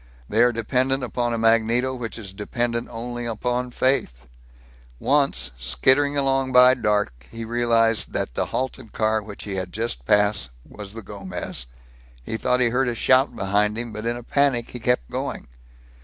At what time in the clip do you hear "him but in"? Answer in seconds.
13.77-14.17